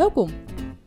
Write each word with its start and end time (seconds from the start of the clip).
Welkom. 0.00 0.30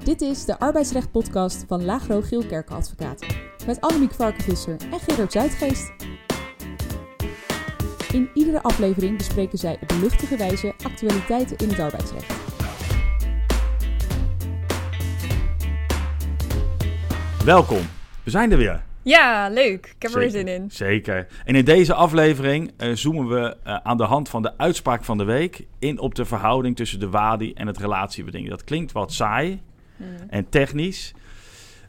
Dit 0.04 0.22
is 0.22 0.46
de 0.46 0.60
arbeidsrecht-podcast 0.60 1.64
van 1.68 1.86
Lagro 1.86 2.22
Geelkerken 2.22 2.76
Advocaten. 2.76 3.28
Met 3.66 3.82
Annemiek 3.82 4.14
Varkenvisser 4.14 4.78
en 4.92 5.00
Gerard 5.00 5.32
Zuidgeest. 5.32 5.92
In 8.12 8.30
iedere 8.34 8.64
aflevering 8.64 9.18
bespreken 9.18 9.58
zij 9.58 9.78
op 9.82 9.92
luchtige 10.02 10.38
wijze 10.38 10.74
actualiteiten 10.84 11.58
in 11.58 11.70
het 11.70 11.80
arbeidsrecht. 11.80 12.34
Welkom, 17.46 17.82
we 18.24 18.30
zijn 18.30 18.52
er 18.52 18.58
weer. 18.58 18.84
Ja, 19.04 19.50
leuk. 19.50 19.94
Ik 19.96 20.02
heb 20.02 20.14
er 20.14 20.30
zin 20.30 20.48
in. 20.48 20.72
Zeker. 20.72 21.28
En 21.46 21.56
in 21.56 21.66
deze 21.66 21.94
aflevering 21.94 22.72
eh, 22.78 22.92
zoomen 22.94 23.28
we 23.28 23.58
eh, 23.64 23.76
aan 23.84 23.98
de 23.98 24.04
hand 24.04 24.30
van 24.30 24.42
de 24.42 24.58
uitspraak 24.58 25.04
van 25.04 25.18
de 25.18 25.24
week 25.24 25.66
in 25.80 26.00
op 26.00 26.16
de 26.16 26.26
verhouding 26.26 26.76
tussen 26.76 27.00
de 27.00 27.10
WADI 27.10 27.54
en 27.54 27.68
het 27.68 27.78
relatiebeding. 27.78 28.50
Dat 28.50 28.64
klinkt 28.64 28.92
wat 28.92 29.14
saai 29.14 29.62
Hmm. 29.98 30.30
en 30.30 30.50
technisch. 30.50 31.14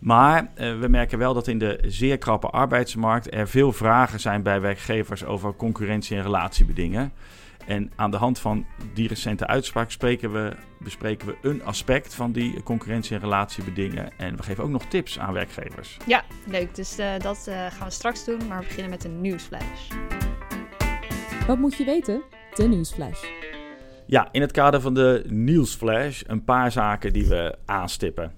Maar 0.00 0.50
eh, 0.54 0.78
we 0.78 0.88
merken 0.88 1.18
wel 1.18 1.34
dat 1.34 1.48
in 1.48 1.58
de 1.58 1.78
zeer 1.86 2.18
krappe 2.18 2.46
arbeidsmarkt 2.46 3.34
er 3.34 3.48
veel 3.48 3.72
vragen 3.72 4.20
zijn 4.20 4.42
bij 4.42 4.60
werkgevers 4.60 5.24
over 5.24 5.54
concurrentie 5.54 6.16
en 6.16 6.22
relatiebedingen. 6.22 7.12
En 7.66 7.92
aan 7.96 8.10
de 8.10 8.16
hand 8.16 8.38
van 8.38 8.66
die 8.94 9.08
recente 9.08 9.46
uitspraak 9.46 9.90
spreken 9.90 10.32
we, 10.32 10.52
bespreken 10.78 11.26
we 11.26 11.36
een 11.42 11.64
aspect 11.64 12.14
van 12.14 12.32
die 12.32 12.62
concurrentie 12.62 13.14
en 13.14 13.22
relatiebedingen. 13.22 14.10
En 14.16 14.36
we 14.36 14.42
geven 14.42 14.64
ook 14.64 14.70
nog 14.70 14.84
tips 14.84 15.18
aan 15.18 15.32
werkgevers. 15.32 15.96
Ja, 16.06 16.24
leuk. 16.46 16.74
Dus 16.74 16.98
eh, 16.98 17.18
dat 17.18 17.46
eh, 17.46 17.66
gaan 17.70 17.86
we 17.86 17.92
straks 17.92 18.24
doen, 18.24 18.46
maar 18.48 18.60
we 18.60 18.66
beginnen 18.66 18.90
met 18.90 19.04
een 19.04 19.20
nieuwsflash. 19.20 19.88
Wat 21.46 21.58
moet 21.58 21.74
je 21.74 21.84
weten? 21.84 22.22
De 22.54 22.68
nieuwsflash. 22.68 23.24
Ja, 24.06 24.28
in 24.32 24.40
het 24.40 24.52
kader 24.52 24.80
van 24.80 24.94
de 24.94 25.24
nieuwsflash 25.28 26.22
een 26.26 26.44
paar 26.44 26.72
zaken 26.72 27.12
die 27.12 27.26
we 27.26 27.58
aanstippen. 27.64 28.32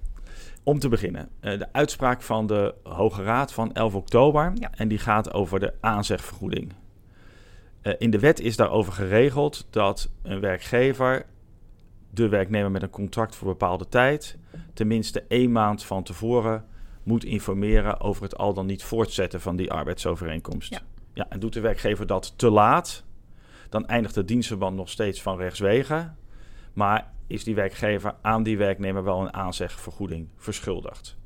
Om 0.63 0.79
te 0.79 0.89
beginnen, 0.89 1.29
eh, 1.41 1.59
de 1.59 1.73
uitspraak 1.73 2.23
van 2.23 2.47
de 2.47 2.75
Hoge 2.83 3.23
Raad 3.23 3.53
van 3.53 3.73
11 3.73 3.95
oktober. 3.95 4.53
Ja. 4.55 4.71
En 4.75 4.89
die 4.89 4.99
gaat 4.99 5.33
over 5.33 5.61
de 5.61 5.73
aanzegvergoeding. 5.81 6.73
Eh, 7.87 7.93
in 7.99 8.11
de 8.11 8.19
wet 8.19 8.41
is 8.41 8.57
daarover 8.57 8.93
geregeld 8.93 9.67
dat 9.71 10.11
een 10.23 10.41
werkgever 10.41 11.27
de 12.11 12.29
werknemer 12.29 12.71
met 12.71 12.83
een 12.83 12.91
contract 12.91 13.37
voor 13.37 13.49
bepaalde 13.49 13.89
tijd 13.89 14.39
tenminste 14.75 15.25
één 15.29 15.53
maand 15.53 15.85
van 15.85 16.03
tevoren 16.03 16.65
moet 17.03 17.25
informeren 17.25 18.01
over 18.01 18.23
het 18.23 18.37
al 18.37 18.55
dan 18.55 18.67
niet 18.67 18.83
voortzetten 18.83 19.41
van 19.41 19.57
die 19.57 19.73
arbeidsovereenkomst. 19.73 20.71
Ja. 20.71 20.81
Ja, 21.13 21.27
en 21.29 21.41
doet 21.41 21.53
de 21.53 21.61
werkgever 21.61 22.07
dat 22.07 22.33
te 22.37 22.51
laat, 22.51 23.05
dan 23.69 23.87
eindigt 23.87 24.15
de 24.15 24.25
dienstverband 24.25 24.77
nog 24.77 24.89
steeds 24.89 25.23
van 25.23 25.37
rechtswege. 25.37 26.11
Maar 26.73 27.13
is 27.27 27.45
die 27.45 27.55
werkgever 27.55 28.15
aan 28.23 28.43
die 28.43 28.59
werknemer 28.59 29.05
wel 29.05 29.21
een 29.21 29.35
aanzegvergoeding 29.35 30.29
verschuldigd. 30.37 31.17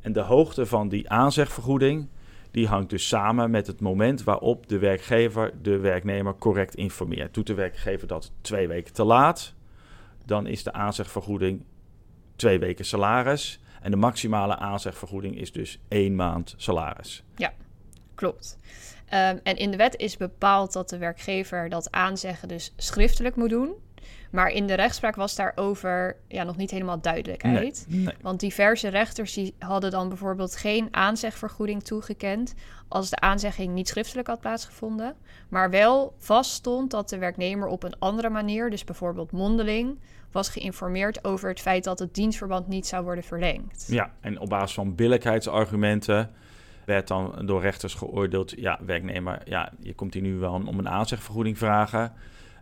En 0.00 0.12
de 0.12 0.20
hoogte 0.20 0.66
van 0.66 0.88
die 0.88 1.10
aanzegvergoeding 1.10 2.08
die 2.50 2.66
hangt 2.66 2.90
dus 2.90 3.08
samen 3.08 3.50
met 3.50 3.66
het 3.66 3.80
moment 3.80 4.24
waarop 4.24 4.68
de 4.68 4.78
werkgever 4.78 5.52
de 5.62 5.78
werknemer 5.78 6.34
correct 6.38 6.74
informeert. 6.74 7.34
Doet 7.34 7.46
de 7.46 7.54
werkgever 7.54 8.08
dat 8.08 8.32
twee 8.40 8.68
weken 8.68 8.92
te 8.92 9.04
laat, 9.04 9.54
dan 10.24 10.46
is 10.46 10.62
de 10.62 10.72
aanzegvergoeding 10.72 11.64
twee 12.36 12.58
weken 12.58 12.84
salaris. 12.84 13.60
En 13.82 13.90
de 13.90 13.96
maximale 13.96 14.56
aanzegvergoeding 14.56 15.36
is 15.36 15.52
dus 15.52 15.80
één 15.88 16.14
maand 16.14 16.54
salaris. 16.56 17.24
Klopt. 18.14 18.58
Ehm, 19.08 19.38
en 19.42 19.56
in 19.56 19.70
de 19.70 19.76
wet 19.76 19.96
is 19.96 20.16
bepaald 20.16 20.72
dat 20.72 20.88
de 20.88 20.98
werkgever 20.98 21.68
dat 21.68 21.90
aanzeggen 21.90 22.48
dus 22.48 22.72
schriftelijk 22.76 23.36
moet 23.36 23.50
doen. 23.50 23.74
Maar 24.30 24.48
in 24.48 24.66
de 24.66 24.74
rechtspraak 24.74 25.16
was 25.16 25.34
daarover 25.34 26.16
ja, 26.28 26.42
nog 26.42 26.56
niet 26.56 26.70
helemaal 26.70 27.00
duidelijkheid. 27.00 27.84
Nee, 27.88 28.04
nee. 28.04 28.14
Want 28.20 28.40
diverse 28.40 28.88
rechters 28.88 29.32
die 29.32 29.54
hadden 29.58 29.90
dan 29.90 30.08
bijvoorbeeld 30.08 30.56
geen 30.56 30.88
aanzegvergoeding 30.90 31.82
toegekend 31.82 32.54
als 32.88 33.10
de 33.10 33.20
aanzegging 33.20 33.74
niet 33.74 33.88
schriftelijk 33.88 34.28
had 34.28 34.40
plaatsgevonden, 34.40 35.14
maar 35.48 35.70
wel 35.70 36.14
vaststond 36.18 36.90
dat 36.90 37.08
de 37.08 37.18
werknemer 37.18 37.68
op 37.68 37.82
een 37.82 37.98
andere 37.98 38.28
manier, 38.30 38.70
dus 38.70 38.84
bijvoorbeeld 38.84 39.32
mondeling, 39.32 39.98
was 40.32 40.48
geïnformeerd 40.48 41.24
over 41.24 41.48
het 41.48 41.60
feit 41.60 41.84
dat 41.84 41.98
het 41.98 42.14
dienstverband 42.14 42.68
niet 42.68 42.86
zou 42.86 43.04
worden 43.04 43.24
verlengd. 43.24 43.86
Ja, 43.88 44.12
en 44.20 44.40
op 44.40 44.48
basis 44.48 44.74
van 44.74 44.94
billijkheidsargumenten 44.94 46.30
werd 46.84 47.08
dan 47.08 47.46
door 47.46 47.60
rechters 47.60 47.94
geoordeeld... 47.94 48.52
ja, 48.56 48.78
werknemer, 48.86 49.42
ja, 49.44 49.72
je 49.80 49.94
komt 49.94 50.14
hier 50.14 50.22
nu 50.22 50.34
wel 50.36 50.52
om 50.52 50.78
een 50.78 50.88
aanzegvergoeding 50.88 51.58
vragen... 51.58 52.12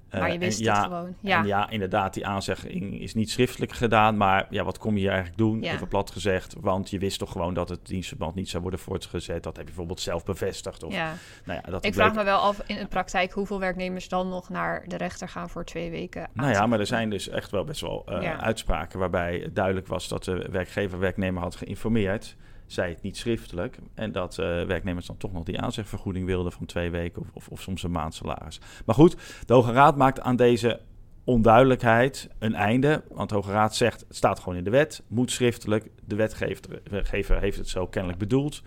Eh, 0.08 0.18
Maar 0.20 0.28
je 0.28 0.34
en 0.34 0.40
wist 0.40 0.58
ja, 0.58 0.74
het 0.74 0.82
gewoon. 0.84 1.14
Ja. 1.20 1.38
En 1.40 1.46
ja, 1.46 1.70
inderdaad, 1.70 2.14
die 2.14 2.26
aanzegging 2.26 3.00
is 3.00 3.14
niet 3.14 3.30
schriftelijk 3.30 3.72
gedaan. 3.72 4.16
Maar 4.16 4.46
ja, 4.50 4.64
wat 4.64 4.78
kom 4.78 4.92
je 4.94 4.98
hier 4.98 5.08
eigenlijk 5.08 5.38
doen? 5.38 5.62
Ja. 5.62 5.72
Even 5.72 5.88
plat 5.88 6.10
gezegd. 6.10 6.54
Want 6.60 6.90
je 6.90 6.98
wist 6.98 7.18
toch 7.18 7.32
gewoon 7.32 7.54
dat 7.54 7.68
het 7.68 7.86
dienstverband 7.86 8.34
niet 8.34 8.48
zou 8.48 8.62
worden 8.62 8.80
voortgezet. 8.80 9.42
Dat 9.42 9.52
heb 9.52 9.56
je 9.56 9.64
bijvoorbeeld 9.64 10.00
zelf 10.00 10.24
bevestigd. 10.24 10.82
Of, 10.82 10.92
ja. 10.94 11.12
nou 11.44 11.60
ja, 11.64 11.70
dat 11.70 11.84
Ik 11.84 11.92
bleek- 11.92 11.94
vraag 11.94 12.14
me 12.14 12.24
wel 12.24 12.38
af 12.38 12.62
in 12.66 12.76
de 12.76 12.86
praktijk 12.86 13.32
hoeveel 13.32 13.60
werknemers 13.60 14.08
dan 14.08 14.28
nog 14.28 14.48
naar 14.48 14.84
de 14.86 14.96
rechter 14.96 15.28
gaan 15.28 15.48
voor 15.50 15.64
twee 15.64 15.90
weken. 15.90 16.28
Nou 16.32 16.50
ja, 16.50 16.66
maar 16.66 16.80
er 16.80 16.86
zijn 16.86 17.10
dus 17.10 17.28
echt 17.28 17.50
wel 17.50 17.64
best 17.64 17.80
wel 17.80 18.02
eh, 18.06 18.22
Ja. 18.22 18.40
uitspraken 18.40 18.98
waarbij 18.98 19.50
duidelijk 19.52 19.86
was 19.86 20.08
dat 20.08 20.24
de 20.24 20.48
werkgever 20.50 20.98
werknemer 20.98 21.42
had 21.42 21.56
geïnformeerd. 21.56 22.36
Zij 22.68 22.88
het 22.88 23.02
niet 23.02 23.16
schriftelijk. 23.16 23.78
En 23.94 24.12
dat 24.12 24.38
eh, 24.38 24.46
werknemers 24.64 25.06
dan 25.06 25.16
toch 25.16 25.32
nog 25.32 25.44
die 25.44 25.60
aanzegvergoeding 25.60 26.26
wilden 26.26 26.52
van 26.52 26.66
twee 26.66 26.90
weken 26.90 27.22
of, 27.22 27.28
of, 27.32 27.48
of 27.48 27.60
soms 27.60 27.82
een 27.82 27.90
maand 27.90 28.14
salaris. 28.14 28.60
Maar 28.86 28.94
goed, 28.94 29.16
de 29.46 29.54
Hoge 29.54 29.72
Raad 29.72 29.96
maakt 29.96 30.20
aan 30.20 30.36
deze 30.36 30.80
onduidelijkheid 31.24 32.28
een 32.38 32.54
einde. 32.54 33.02
Want 33.10 33.28
de 33.28 33.34
Hoge 33.34 33.52
Raad 33.52 33.76
zegt, 33.76 34.00
het 34.00 34.16
staat 34.16 34.38
gewoon 34.38 34.58
in 34.58 34.64
de 34.64 34.70
wet, 34.70 35.02
moet 35.06 35.30
schriftelijk. 35.30 35.90
De 36.04 36.16
wetgever 36.16 36.80
wetgever 36.84 37.40
heeft 37.40 37.58
het 37.58 37.68
zo 37.68 37.86
kennelijk 37.86 38.18
bedoeld. 38.18 38.62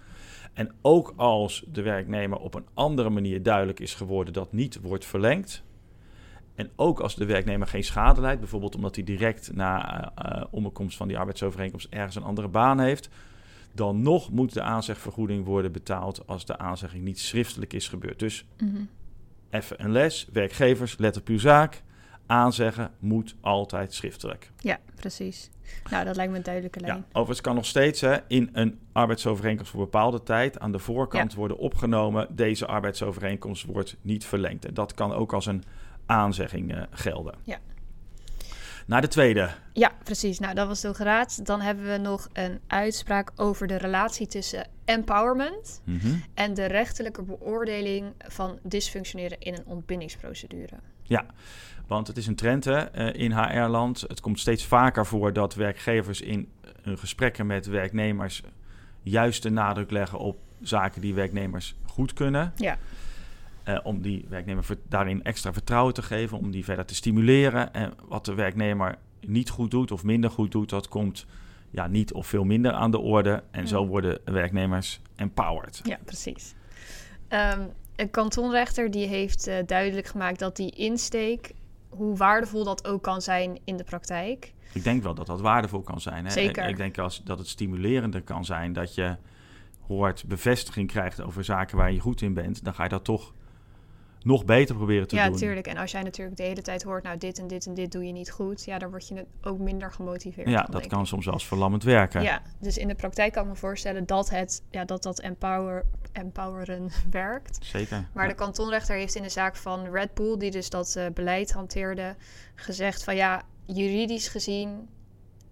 En 0.53 0.71
ook 0.81 1.13
als 1.15 1.63
de 1.67 1.81
werknemer 1.81 2.37
op 2.37 2.53
een 2.53 2.67
andere 2.73 3.09
manier 3.09 3.43
duidelijk 3.43 3.79
is 3.79 3.93
geworden 3.93 4.33
dat 4.33 4.53
niet 4.53 4.79
wordt 4.81 5.05
verlengd. 5.05 5.63
En 6.55 6.69
ook 6.75 6.99
als 6.99 7.15
de 7.15 7.25
werknemer 7.25 7.67
geen 7.67 7.83
schade 7.83 8.21
leidt, 8.21 8.39
bijvoorbeeld 8.39 8.75
omdat 8.75 8.95
hij 8.95 9.03
direct 9.03 9.53
na 9.53 10.11
eh, 10.15 10.41
eh, 10.41 10.43
onderkomst 10.51 10.97
van 10.97 11.07
die 11.07 11.17
arbeidsovereenkomst 11.17 11.87
ergens 11.89 12.15
een 12.15 12.23
andere 12.23 12.47
baan 12.47 12.79
heeft, 12.79 13.09
dan 13.73 14.01
nog 14.01 14.31
moet 14.31 14.53
de 14.53 14.61
aanzegvergoeding 14.61 15.45
worden 15.45 15.71
betaald 15.71 16.27
als 16.27 16.45
de 16.45 16.57
aanzegging 16.57 17.03
niet 17.03 17.19
schriftelijk 17.19 17.73
is 17.73 17.87
gebeurd. 17.87 18.19
Dus 18.19 18.45
Mhm. 18.57 18.81
even 19.49 19.83
een 19.83 19.91
les, 19.91 20.27
werkgevers, 20.33 20.97
let 20.97 21.17
op 21.17 21.27
uw 21.27 21.39
zaak. 21.39 21.81
Aanzeggen 22.25 22.91
moet 22.99 23.35
altijd 23.41 23.93
schriftelijk. 23.93 24.51
Ja, 24.57 24.79
precies. 24.95 25.49
Nou, 25.89 26.05
dat 26.05 26.15
lijkt 26.15 26.31
me 26.31 26.37
een 26.37 26.43
duidelijke 26.43 26.79
lijn. 26.79 26.95
Ja, 26.97 27.03
overigens 27.07 27.41
kan 27.41 27.55
nog 27.55 27.65
steeds 27.65 28.01
hè, 28.01 28.17
in 28.27 28.49
een 28.53 28.79
arbeidsovereenkomst 28.91 29.71
voor 29.71 29.79
bepaalde 29.83 30.23
tijd 30.23 30.59
aan 30.59 30.71
de 30.71 30.79
voorkant 30.79 31.33
worden 31.33 31.57
opgenomen. 31.57 32.27
Deze 32.35 32.65
arbeidsovereenkomst 32.65 33.65
wordt 33.65 33.97
niet 34.01 34.25
verlengd. 34.25 34.65
En 34.65 34.73
dat 34.73 34.93
kan 34.93 35.13
ook 35.13 35.33
als 35.33 35.45
een 35.45 35.63
aanzegging 36.05 36.73
eh, 36.75 36.81
gelden. 36.91 37.35
Ja. 37.43 37.57
Naar 38.87 39.01
de 39.01 39.07
tweede. 39.07 39.49
Ja, 39.73 39.91
precies. 40.03 40.39
Nou, 40.39 40.53
dat 40.55 40.67
was 40.67 40.81
de 40.81 40.87
Hoge 40.87 41.03
Raad. 41.03 41.45
Dan 41.45 41.61
hebben 41.61 41.91
we 41.91 41.97
nog 41.97 42.27
een 42.33 42.59
uitspraak 42.67 43.31
over 43.35 43.67
de 43.67 43.75
relatie 43.77 44.27
tussen 44.27 44.67
empowerment 44.85 45.81
Mhm. 45.85 46.07
en 46.33 46.53
de 46.53 46.65
rechterlijke 46.65 47.21
beoordeling 47.23 48.05
van 48.27 48.59
dysfunctioneren 48.63 49.39
in 49.39 49.53
een 49.53 49.65
ontbindingsprocedure. 49.65 50.75
Ja, 51.03 51.25
want 51.87 52.07
het 52.07 52.17
is 52.17 52.27
een 52.27 52.35
trend 52.35 52.63
hè, 52.65 52.77
eh, 52.79 53.21
in 53.21 53.31
HR-land. 53.31 54.01
Het 54.01 54.19
komt 54.21 54.39
steeds 54.39 54.65
vaker 54.65 55.05
voor 55.05 55.33
dat 55.33 55.55
werkgevers 55.55 56.21
in 56.21 56.49
hun 56.81 56.97
gesprekken 56.97 57.45
met 57.45 57.65
werknemers 57.65 58.41
juist 59.01 59.43
de 59.43 59.49
nadruk 59.49 59.91
leggen 59.91 60.19
op 60.19 60.37
zaken 60.61 61.01
die 61.01 61.13
werknemers 61.13 61.75
goed 61.85 62.13
kunnen. 62.13 62.53
Ja. 62.55 62.77
Eh, 63.63 63.77
om 63.83 64.01
die 64.01 64.25
werknemer 64.29 64.65
daarin 64.87 65.23
extra 65.23 65.53
vertrouwen 65.53 65.93
te 65.93 66.01
geven, 66.01 66.37
om 66.37 66.51
die 66.51 66.63
verder 66.63 66.85
te 66.85 66.95
stimuleren. 66.95 67.73
En 67.73 67.93
wat 68.07 68.25
de 68.25 68.33
werknemer 68.33 68.97
niet 69.19 69.49
goed 69.49 69.71
doet 69.71 69.91
of 69.91 70.03
minder 70.03 70.29
goed 70.29 70.51
doet, 70.51 70.69
dat 70.69 70.87
komt 70.87 71.25
ja, 71.69 71.87
niet 71.87 72.13
of 72.13 72.27
veel 72.27 72.43
minder 72.43 72.71
aan 72.71 72.91
de 72.91 72.99
orde. 72.99 73.43
En 73.51 73.67
zo 73.67 73.81
Ja. 73.81 73.87
worden 73.87 74.19
werknemers 74.25 74.99
empowered. 75.15 75.81
Ja, 75.83 75.97
precies. 76.05 76.53
Ehm, 77.27 77.61
een 77.95 78.09
kantonrechter 78.09 78.91
die 78.91 79.07
heeft 79.07 79.47
eh, 79.47 79.55
duidelijk 79.65 80.07
gemaakt 80.07 80.39
dat 80.39 80.55
die 80.55 80.71
insteek, 80.71 81.53
hoe 81.89 82.17
waardevol 82.17 82.63
dat 82.63 82.87
ook 82.87 83.03
kan 83.03 83.21
zijn 83.21 83.59
in 83.63 83.77
de 83.77 83.83
praktijk. 83.83 84.53
Ik 84.73 84.83
denk 84.83 85.03
wel 85.03 85.13
dat 85.13 85.27
dat 85.27 85.41
waardevol 85.41 85.81
kan 85.81 86.01
zijn. 86.01 86.25
Hè? 86.25 86.31
Zeker. 86.31 86.63
Ik, 86.63 86.69
ik 86.69 86.77
denk 86.77 86.97
als, 86.97 87.23
dat 87.23 87.37
het 87.37 87.47
stimulerender 87.47 88.21
kan 88.21 88.45
zijn 88.45 88.73
dat 88.73 88.95
je 88.95 89.15
hoort 89.87 90.23
bevestiging 90.27 90.87
krijgt 90.87 91.21
over 91.21 91.43
zaken 91.43 91.77
waar 91.77 91.91
je 91.91 91.99
goed 91.99 92.21
in 92.21 92.33
bent, 92.33 92.63
dan 92.63 92.73
ga 92.73 92.83
je 92.83 92.89
dat 92.89 93.03
toch 93.03 93.33
nog 94.23 94.45
beter 94.45 94.75
proberen 94.75 95.07
te 95.07 95.15
ja, 95.15 95.27
doen. 95.27 95.37
tuurlijk. 95.37 95.67
En 95.67 95.77
als 95.77 95.91
jij 95.91 96.01
natuurlijk 96.03 96.37
de 96.37 96.43
hele 96.43 96.61
tijd 96.61 96.83
hoort, 96.83 97.03
nou 97.03 97.17
dit 97.17 97.39
en 97.39 97.47
dit 97.47 97.65
en 97.65 97.73
dit 97.73 97.91
doe 97.91 98.05
je 98.05 98.11
niet 98.11 98.31
goed, 98.31 98.65
ja, 98.65 98.77
dan 98.77 98.89
word 98.89 99.07
je 99.07 99.25
ook 99.41 99.59
minder 99.59 99.91
gemotiveerd. 99.91 100.49
Ja, 100.49 100.61
van, 100.63 100.71
dat 100.71 100.87
kan 100.87 100.99
ik. 101.01 101.05
soms 101.07 101.25
eens 101.25 101.47
verlammend 101.47 101.83
werken. 101.83 102.21
Ja, 102.21 102.41
dus 102.59 102.77
in 102.77 102.87
de 102.87 102.95
praktijk 102.95 103.33
kan 103.33 103.43
ik 103.43 103.49
me 103.49 103.55
voorstellen 103.55 104.05
dat 104.05 104.29
het, 104.29 104.63
ja, 104.69 104.85
dat, 104.85 105.03
dat 105.03 105.19
empower, 105.19 105.85
empoweren 106.11 106.89
werkt. 107.09 107.57
Zeker. 107.61 108.07
Maar 108.13 108.23
Ja. 108.23 108.29
de 108.29 108.35
kantonrechter 108.35 108.95
heeft 108.95 109.15
in 109.15 109.23
de 109.23 109.29
zaak 109.29 109.55
van 109.55 109.85
Red 109.91 110.13
Bull, 110.13 110.37
die 110.37 110.51
dus 110.51 110.69
dat 110.69 110.95
eh, 110.95 111.05
beleid 111.13 111.51
hanteerde, 111.51 112.15
gezegd 112.55 113.03
van 113.03 113.15
ja, 113.15 113.41
juridisch 113.65 114.27
gezien 114.27 114.87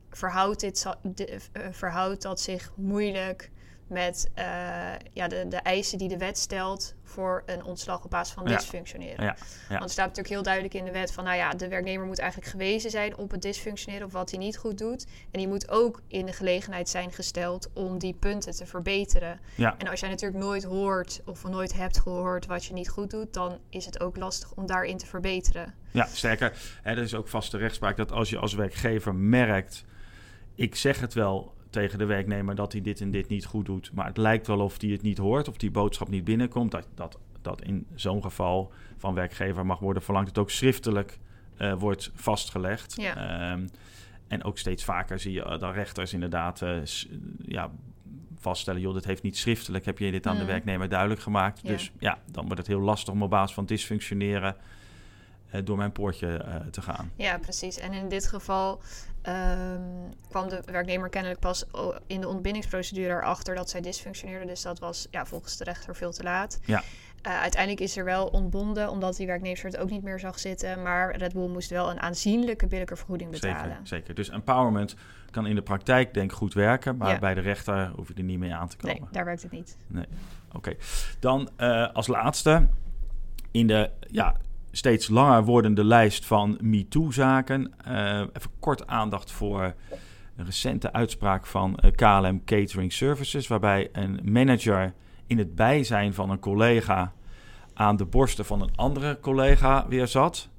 verhoudt, 0.10 0.60
dit, 0.60 0.86
de- 1.02 1.26
eh, 1.52 1.64
verhoudt 1.72 2.22
dat 2.22 2.42
zich 2.42 2.72
moeilijk 2.76 3.52
met 3.90 4.30
eh, 4.34 4.46
ja, 5.14 5.28
de, 5.28 5.46
de 5.48 5.58
eisen 5.58 5.98
die 5.98 6.08
de 6.08 6.18
wet 6.18 6.38
stelt 6.38 6.94
voor 7.04 7.44
een 7.46 7.64
ontslag 7.64 8.04
op 8.04 8.10
basis 8.10 8.34
van 8.34 8.48
Ja. 8.48 8.56
dysfunctioneren. 8.58 9.26
Ja, 9.26 9.36
ja. 9.36 9.68
Want 9.70 9.84
er 9.84 9.90
staat 9.90 10.06
natuurlijk 10.08 10.34
heel 10.34 10.44
duidelijk 10.44 10.74
in 10.74 10.86
de 10.86 10.92
wet 10.92 11.12
van, 11.12 11.24
nou 11.24 11.38
ja, 11.38 11.50
de 11.50 11.68
werknemer 11.68 12.06
moet 12.06 12.20
eigenlijk 12.20 12.52
gewezen 12.52 12.90
zijn 12.90 13.18
op 13.18 13.32
het 13.32 13.42
dysfunctioneren 13.42 14.06
of 14.08 14.14
wat 14.14 14.30
hij 14.30 14.40
niet 14.40 14.58
goed 14.58 14.78
doet. 14.78 15.06
En 15.32 15.40
die 15.40 15.48
moet 15.48 15.70
ook 15.70 16.02
in 16.08 16.26
de 16.26 16.34
gelegenheid 16.34 16.90
zijn 16.90 17.12
gesteld 17.12 17.70
om 17.74 17.98
die 17.98 18.14
punten 18.14 18.56
te 18.56 18.66
verbeteren. 18.66 19.40
Ja. 19.56 19.76
En 19.78 19.88
als 19.88 20.00
jij 20.00 20.10
natuurlijk 20.10 20.44
nooit 20.44 20.64
hoort 20.64 21.22
of 21.26 21.44
nooit 21.44 21.74
hebt 21.74 22.00
gehoord 22.00 22.46
wat 22.46 22.66
je 22.66 22.74
niet 22.74 22.90
goed 22.90 23.10
doet, 23.10 23.34
dan 23.34 23.58
is 23.70 23.86
het 23.86 24.00
ook 24.00 24.18
lastig 24.18 24.52
om 24.56 24.66
daarin 24.66 24.98
te 24.98 25.06
verbeteren. 25.06 25.74
Ja, 25.92 26.06
sterker, 26.06 26.58
hè, 26.82 26.92
er 26.92 26.98
is 26.98 27.14
ook 27.16 27.28
vaste 27.28 27.58
rechtspraak 27.58 27.98
dat 27.98 28.12
als 28.12 28.30
je 28.30 28.38
als 28.38 28.54
werkgever 28.54 29.16
merkt, 29.16 29.84
ik 30.56 30.76
zeg 30.76 31.00
het 31.00 31.14
wel 31.14 31.54
tegen 31.70 31.98
de 31.98 32.06
werknemer 32.06 32.56
dat 32.56 32.72
hij 32.72 32.82
dit 32.82 33.02
en 33.02 33.12
dit 33.12 33.28
niet 33.28 33.46
goed 33.46 33.66
doet, 33.66 33.92
maar 33.94 34.06
het 34.06 34.18
lijkt 34.18 34.48
wel 34.48 34.60
of 34.60 34.82
hij 34.82 34.90
het 34.90 35.02
niet 35.02 35.18
hoort, 35.18 35.48
of 35.48 35.58
die 35.58 35.72
boodschap 35.72 36.10
niet 36.10 36.24
binnenkomt, 36.24 36.72
dat, 36.72 36.88
dat, 36.94 37.18
dat 37.42 37.62
in 37.62 37.86
zo'n 37.96 38.22
geval 38.22 38.72
van 38.98 39.14
werkgever 39.14 39.66
mag 39.66 39.80
worden 39.80 40.04
verlangd 40.04 40.28
dat 40.28 40.36
het 40.36 40.46
ook 40.46 40.52
schriftelijk 40.52 41.20
eh, 41.58 41.74
wordt 41.74 42.12
vastgelegd. 42.16 42.96
Ja. 42.96 43.16
Ehm, 43.52 43.68
en 44.28 44.44
ook 44.44 44.58
steeds 44.58 44.84
vaker 44.84 45.20
zie 45.20 45.34
je 45.34 45.44
eh, 45.44 45.60
dan 45.60 45.72
rechters 45.72 46.14
inderdaad 46.14 46.62
eh, 46.62 46.78
ja, 47.46 47.72
vaststellen, 48.36 48.82
joh, 48.82 48.94
dit 48.94 49.06
heeft 49.06 49.24
niet 49.24 49.38
schriftelijk, 49.38 49.86
heb 49.86 49.98
je 49.98 50.12
dit 50.12 50.28
aan 50.28 50.36
de 50.36 50.42
Mm. 50.42 50.48
werknemer 50.48 50.90
duidelijk 50.90 51.22
gemaakt. 51.22 51.60
Ja. 51.64 51.70
Dus 51.70 51.92
ja, 52.00 52.20
dan 52.32 52.44
wordt 52.44 52.58
het 52.58 52.68
heel 52.68 52.80
lastig 52.80 53.14
om 53.14 53.24
op 53.24 53.30
basis 53.30 53.56
van 53.56 53.66
dysfunctioneren 53.66 54.56
door 55.64 55.78
mijn 55.78 55.92
poortje 55.92 56.38
eh, 56.38 56.56
te 56.72 56.82
gaan. 56.82 57.12
Ja, 57.16 57.38
precies. 57.38 57.78
En 57.78 57.94
in 57.94 58.10
dit 58.10 58.28
geval 58.28 58.82
ehm, 59.22 59.82
kwam 60.30 60.50
de 60.50 60.62
werknemer 60.66 61.10
kennelijk 61.10 61.40
pas 61.40 61.66
in 62.08 62.22
de 62.22 62.28
ontbindingsprocedure 62.28 63.14
erachter 63.14 63.56
dat 63.56 63.70
zij 63.70 63.82
dysfunctioneerde. 63.82 64.46
Dus 64.46 64.62
dat 64.62 64.80
was 64.80 65.08
ja, 65.12 65.26
volgens 65.26 65.58
de 65.58 65.64
rechter 65.64 65.96
veel 65.96 66.12
te 66.12 66.24
laat. 66.24 66.60
Ja. 66.66 66.84
Eh, 67.22 67.40
uiteindelijk 67.42 67.82
is 67.82 67.98
er 67.98 68.06
wel 68.06 68.28
ontbonden, 68.28 68.90
omdat 68.90 69.16
die 69.16 69.28
werknemer 69.28 69.64
het 69.64 69.78
ook 69.78 69.90
niet 69.90 70.04
meer 70.04 70.20
zag 70.20 70.40
zitten. 70.40 70.82
Maar 70.82 71.16
Red 71.16 71.34
Bull 71.34 71.48
moest 71.48 71.70
wel 71.70 71.92
een 71.92 72.00
aanzienlijke 72.00 72.68
billijke 72.68 72.96
vergoeding 72.96 73.32
betalen. 73.32 73.60
Zeker, 73.70 73.88
zeker. 73.88 74.14
Dus 74.16 74.30
empowerment 74.30 74.96
kan 75.32 75.46
in 75.46 75.56
de 75.56 75.62
praktijk 75.62 76.14
denk 76.14 76.32
ik 76.32 76.38
goed 76.38 76.54
werken, 76.54 76.98
maar 76.98 77.10
Ja. 77.12 77.20
bij 77.20 77.34
de 77.34 77.42
rechter 77.42 77.92
hoef 77.96 78.08
je 78.08 78.14
er 78.14 78.24
niet 78.24 78.40
mee 78.40 78.54
aan 78.54 78.68
te 78.68 78.78
komen. 78.78 79.02
Nee, 79.02 79.10
daar 79.12 79.26
werkt 79.26 79.42
het 79.42 79.52
niet. 79.52 79.78
Oké. 80.52 80.74
Dan 81.20 81.50
eh, 81.56 81.94
als 81.94 82.08
laatste, 82.08 82.68
in 83.52 83.68
de 83.68 83.90
ja, 84.08 84.36
steeds 84.72 85.08
langer 85.08 85.44
wordende 85.44 85.84
lijst 85.84 86.26
van 86.26 86.58
MeToo-zaken, 86.62 87.74
eh, 87.84 88.20
even 88.20 88.52
kort 88.60 88.88
aandacht 88.88 89.32
voor 89.32 89.74
een 90.36 90.46
recente 90.46 90.94
uitspraak 90.94 91.46
van 91.46 91.78
eh, 91.78 91.92
KLM 91.92 92.44
Catering 92.46 92.94
Services, 92.94 93.48
waarbij 93.48 93.90
een 93.92 94.20
manager 94.24 94.94
in 95.28 95.38
het 95.38 95.56
bijzijn 95.56 96.14
van 96.14 96.30
een 96.30 96.40
collega 96.40 97.14
aan 97.74 97.98
de 97.98 98.06
borsten 98.06 98.46
van 98.46 98.62
een 98.62 98.76
andere 98.76 99.20
collega 99.20 99.88
weer 99.88 100.08
zat. 100.08 100.50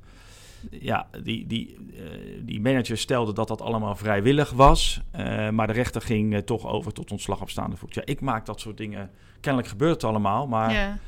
Ja, 0.70 1.08
die, 1.22 1.46
die, 1.46 1.76
eh, 1.96 2.04
die 2.42 2.60
manager 2.60 2.98
stelde 2.98 3.32
dat 3.32 3.48
dat 3.48 3.60
allemaal 3.60 3.96
vrijwillig 3.96 4.50
was. 4.50 5.00
maar 5.50 5.66
de 5.66 5.72
rechter 5.72 6.02
ging 6.02 6.42
toch 6.44 6.66
over 6.66 6.92
tot 6.92 7.10
ontslag 7.10 7.40
op 7.40 7.50
staande 7.50 7.76
voet. 7.76 7.94
Ja, 7.94 8.02
ik 8.04 8.20
maak 8.20 8.46
dat 8.46 8.60
soort 8.60 8.76
dingen. 8.76 9.10
Kennelijk 9.40 9.70
gebeurt 9.70 9.92
het 9.92 10.04
allemaal. 10.04 10.46
Maar. 10.46 10.98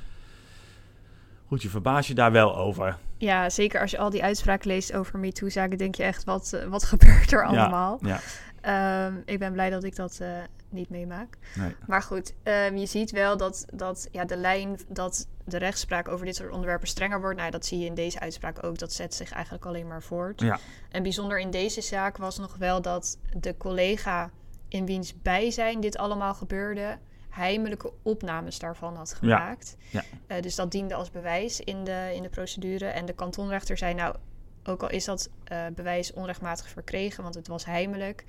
Goed, 1.52 1.62
je 1.62 1.69
verbaas 1.69 2.06
je 2.06 2.14
daar 2.14 2.32
wel 2.32 2.56
over. 2.56 2.99
ja, 3.16 3.50
zeker 3.50 3.81
als 3.81 3.90
je 3.90 3.99
al 3.99 4.10
die 4.10 4.22
uitspraken 4.22 4.69
leest 4.69 4.93
over 4.93 5.19
MeToo-zaken, 5.19 5.78
denk 5.78 5.94
je 5.94 6.02
echt, 6.02 6.25
wat, 6.25 6.52
eh, 6.52 6.66
wat 6.66 6.84
gebeurt 6.93 7.32
er 7.32 7.46
allemaal? 7.46 7.99
Ja, 8.00 8.20
Ehm, 8.60 9.14
ik 9.25 9.38
ben 9.38 9.52
blij 9.52 9.70
dat 9.70 9.84
ik 9.84 9.96
dat 9.96 10.19
eh, 10.20 10.28
niet 10.69 10.88
meemaak. 10.90 11.37
nee. 11.54 11.75
Maar 11.87 12.02
goed, 12.02 12.34
ehm, 12.43 12.76
je 12.76 12.87
ziet 12.87 13.10
wel 13.10 13.37
dat, 13.37 13.64
dat 13.72 14.08
ja, 14.12 14.25
de 14.25 14.37
lijn 14.37 14.78
dat 14.88 15.28
de 15.44 15.56
rechtspraak 15.58 16.08
over 16.08 16.26
dit 16.26 16.37
soort 16.37 16.52
onderwerpen 16.52 16.88
strenger 16.88 17.20
wordt. 17.20 17.38
Nou, 17.38 17.50
dat 17.50 17.66
zie 17.66 17.78
je 17.78 17.87
in 17.87 17.94
deze 17.94 18.20
uitspraak 18.20 18.64
ook. 18.64 18.78
Dat 18.78 18.93
zet 18.93 19.14
zich 19.14 19.32
eigenlijk 19.32 19.66
alleen 19.66 19.87
maar 19.87 20.02
voort. 20.02 20.40
Ja. 20.40 20.58
En 20.90 21.02
bijzonder 21.02 21.38
in 21.40 21.50
deze 21.50 21.81
zaak 21.81 22.16
was 22.16 22.38
nog 22.38 22.56
wel 22.56 22.82
dat 22.82 23.19
de 23.37 23.56
collega 23.56 24.31
in 24.69 24.87
wiens 24.87 25.22
bijzijn 25.22 25.81
dit 25.81 25.96
allemaal 25.99 26.34
gebeurde, 26.34 26.99
heimelijke 27.32 27.93
opnames 28.02 28.58
daarvan 28.58 28.96
had 28.96 29.14
gemaakt. 29.14 29.76
Ja. 29.90 30.02
Eh, 30.26 30.43
dus 30.43 30.55
dat 30.55 30.70
diende 30.70 30.94
als 30.94 31.11
bewijs 31.11 31.61
in 31.61 31.84
de, 31.84 32.12
in 32.14 32.23
de 32.23 32.29
procedure. 32.29 32.87
En 32.87 33.06
de 33.06 33.12
kantonrechter 33.12 33.79
zei 33.79 33.94
nou, 33.94 34.17
ook 34.64 34.82
al 34.82 34.90
is 34.90 35.05
dat 35.05 35.31
eh, 35.44 35.67
bewijs 35.75 36.12
onrechtmatig 36.12 36.69
verkregen, 36.69 37.23
want 37.23 37.34
het 37.34 37.49
was 37.49 37.64
heimelijk, 37.64 38.25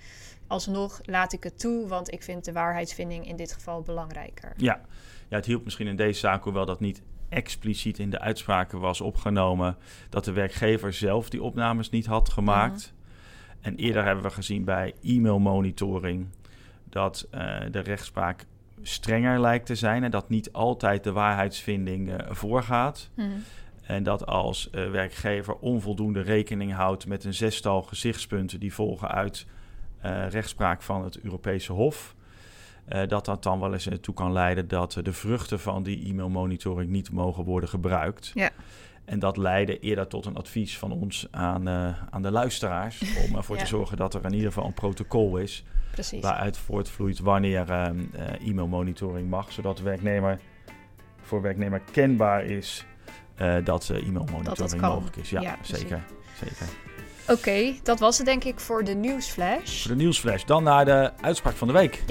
alsnog 0.47 0.99
laat 1.03 1.33
ik 1.33 1.43
het 1.43 1.59
toe, 1.59 1.87
want 1.87 2.11
ik 2.11 2.23
vind 2.23 2.45
de 2.45 2.51
waarheidsvinding 2.51 3.27
in 3.27 3.35
dit 3.35 3.53
geval 3.53 3.81
belangrijker. 3.81 4.53
Ja. 4.57 4.81
ja, 5.27 5.35
het 5.35 5.45
hielp 5.45 5.63
misschien 5.63 5.87
in 5.87 5.95
deze 5.95 6.19
zaak, 6.19 6.43
hoewel 6.43 6.65
dat 6.65 6.79
niet 6.79 7.01
expliciet 7.29 7.99
in 7.99 8.09
de 8.09 8.19
uitspraken 8.19 8.79
was 8.79 9.01
opgenomen, 9.01 9.77
dat 10.09 10.25
de 10.25 10.31
werkgever 10.31 10.93
zelf 10.93 11.29
die 11.29 11.43
opnames 11.43 11.89
niet 11.89 12.05
had 12.05 12.29
gemaakt. 12.29 12.93
En 13.61 13.75
eerder 13.75 14.05
hebben 14.05 14.23
we 14.23 14.29
gezien 14.29 14.63
bij 14.63 14.93
e-mailmonitoring 15.01 16.27
dat 16.83 17.27
eh, 17.31 17.59
de 17.71 17.79
rechtspraak 17.79 18.45
strenger 18.83 19.41
lijkt 19.41 19.65
te 19.65 19.75
zijn 19.75 20.03
en 20.03 20.11
dat 20.11 20.29
niet 20.29 20.53
altijd 20.53 21.03
de 21.03 21.11
waarheidsvinding 21.11 22.11
eh, 22.11 22.31
voorgaat. 22.31 23.09
Mhm. 23.13 23.29
En 23.83 24.03
dat 24.03 24.25
als 24.25 24.69
eh, 24.69 24.89
werkgever 24.89 25.55
onvoldoende 25.55 26.21
rekening 26.21 26.73
houdt 26.73 27.07
met 27.07 27.23
een 27.23 27.33
zestal 27.33 27.81
gezichtspunten 27.81 28.59
die 28.59 28.73
volgen 28.73 29.07
uit 29.07 29.45
eh, 30.01 30.29
rechtspraak 30.29 30.81
van 30.81 31.03
het 31.03 31.19
Europese 31.19 31.71
Hof, 31.71 32.15
dat 33.07 33.25
dat 33.25 33.43
dan 33.43 33.59
wel 33.59 33.73
eens 33.73 33.89
ertoe 33.89 34.13
kan 34.13 34.31
leiden 34.31 34.67
dat 34.67 34.99
de 35.03 35.13
vruchten 35.13 35.59
van 35.59 35.83
die 35.83 36.05
e-mailmonitoring 36.09 36.89
niet 36.89 37.11
mogen 37.11 37.43
worden 37.43 37.69
gebruikt. 37.69 38.31
Ja. 38.33 38.49
En 39.05 39.19
dat 39.19 39.37
leidde 39.37 39.79
eerder 39.79 40.07
tot 40.07 40.25
een 40.25 40.35
advies 40.35 40.77
van 40.77 40.91
ons 40.91 41.27
aan, 41.31 41.69
aan 42.09 42.21
de 42.21 42.31
luisteraars 42.31 43.01
om 43.27 43.35
ervoor 43.35 43.55
Ja. 43.55 43.61
te 43.61 43.67
zorgen 43.67 43.97
dat 43.97 44.13
er 44.13 44.25
in 44.25 44.33
ieder 44.33 44.47
geval 44.47 44.65
een 44.65 44.73
protocol 44.73 45.37
is 45.37 45.63
Precies. 45.93 46.21
waaruit 46.21 46.57
voortvloeit 46.57 47.19
wanneer 47.19 47.69
eh, 47.71 47.85
eh, 47.85 48.47
e-mailmonitoring 48.47 49.29
mag, 49.29 49.51
zodat 49.51 49.77
de 49.77 49.83
werknemer 49.83 50.39
voor 51.21 51.41
werknemer 51.41 51.81
kenbaar 51.91 52.45
is 52.45 52.85
eh, 53.35 53.55
dat 53.63 53.89
e-mailmonitoring 53.89 54.81
mogelijk 54.81 55.15
is. 55.15 55.29
Ja, 55.29 55.41
Ja, 55.41 55.57
zeker. 55.61 56.03
zeker. 56.39 56.65
Oké, 57.27 57.73
dat 57.83 57.99
was 57.99 58.17
het 58.17 58.25
denk 58.25 58.43
ik 58.43 58.59
voor 58.59 58.83
de 58.83 58.93
nieuwsflash. 58.93 59.81
Voor 59.81 59.91
de 59.91 59.97
nieuwsflash. 59.97 60.43
Dan 60.43 60.63
naar 60.63 60.85
de 60.85 61.11
uitspraak 61.21 61.55
van 61.55 61.67
de 61.67 61.73
week. 61.73 62.03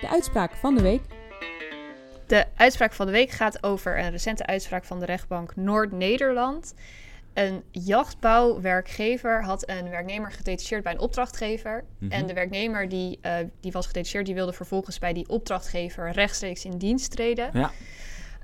De 0.00 0.08
uitspraak 0.08 0.52
van 0.54 0.74
de 0.74 0.82
week. 0.82 1.02
De 2.26 2.44
uitspraak 2.56 2.92
van 2.92 3.06
de 3.06 3.12
week 3.12 3.30
gaat 3.30 3.62
over 3.62 3.98
een 3.98 4.10
recente 4.10 4.46
uitspraak 4.46 4.84
van 4.84 5.00
de 5.00 5.06
rechtbank 5.06 5.56
Noord-Nederland. 5.56 6.74
Een 7.34 7.62
jachtbouwwerkgever 7.70 9.44
had 9.44 9.68
een 9.68 9.90
werknemer 9.90 10.32
gedetacheerd 10.32 10.82
bij 10.82 10.92
een 10.92 10.98
opdrachtgever. 10.98 11.84
Mhm. 11.98 12.12
En 12.12 12.26
de 12.26 12.32
werknemer 12.32 12.88
die, 12.88 13.18
eh, 13.20 13.36
die 13.60 13.72
was 13.72 13.86
gedetacheerd, 13.86 14.26
die 14.26 14.34
wilde 14.34 14.52
vervolgens 14.52 14.98
bij 14.98 15.12
die 15.12 15.28
opdrachtgever 15.28 16.10
rechtstreeks 16.10 16.64
in 16.64 16.78
dienst 16.78 17.10
treden. 17.10 17.50
Ja. 17.52 17.70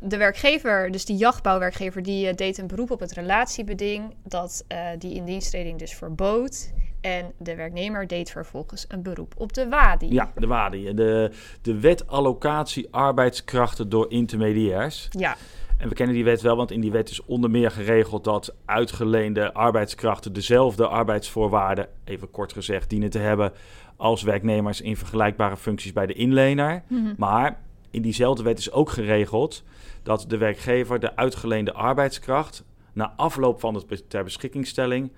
De 0.01 0.17
werkgever, 0.17 0.91
dus 0.91 1.05
die 1.05 1.17
jachtbouwwerkgever, 1.17 2.03
die 2.03 2.29
eh, 2.29 2.35
deed 2.35 2.59
een 2.59 2.67
beroep 2.67 2.91
op 2.91 3.01
het 3.01 3.13
relatiebeding 3.13 4.15
dat 4.25 4.65
eh, 4.69 4.87
die 4.99 5.15
in 5.15 5.25
diensttreding 5.25 5.79
dus 5.79 5.95
verbood. 5.95 6.73
En 7.01 7.33
de 7.39 7.55
werknemer 7.55 8.07
deed 8.07 8.31
vervolgens 8.31 8.85
een 8.89 9.03
beroep 9.03 9.35
op 9.37 9.53
de 9.53 9.69
WADI. 9.69 10.13
Ja, 10.13 10.33
de 10.35 10.47
WADI. 10.47 10.95
De, 10.95 11.31
de 11.63 11.81
wet 11.81 12.07
allocatie 12.07 12.89
arbeidskrachten 12.91 13.89
door 13.89 14.11
intermediairs. 14.11 15.09
Ja, 15.11 15.37
En 15.81 15.89
we 15.89 15.95
kennen 15.95 16.15
die 16.15 16.25
wet 16.25 16.41
wel, 16.41 16.57
want 16.57 16.71
in 16.71 16.81
die 16.81 16.91
wet 16.91 17.11
is 17.11 17.25
onder 17.25 17.51
meer 17.51 17.71
geregeld 17.71 18.25
dat 18.25 18.55
uitgeleende 18.65 19.53
arbeidskrachten 19.53 20.33
dezelfde 20.33 20.87
arbeidsvoorwaarden, 20.87 21.89
even 22.05 22.31
kort 22.31 22.53
gezegd, 22.53 22.91
dienen 22.91 23.11
te 23.11 23.19
hebben 23.19 23.53
als 23.97 24.23
werknemers 24.23 24.81
in 24.81 24.97
vergelijkbare 24.97 25.57
functies 25.57 25.93
bij 25.93 26.07
de 26.07 26.13
inlener. 26.13 26.83
Mhm. 26.87 27.15
Maar 27.17 27.61
in 27.91 28.03
diezelfde 28.03 28.43
wet 28.43 28.59
is 28.59 28.73
ook 28.73 28.91
geregeld 28.91 29.63
dat 30.03 30.25
de 30.29 30.37
werkgever 30.37 31.01
de 31.01 31.17
uitgeleende 31.17 31.73
arbeidskracht 31.73 32.65
na 32.93 33.13
afloop 33.17 33.61
van 33.61 33.75
de 33.75 34.07
ter 34.09 34.25
beschikkingstelling 34.25 35.13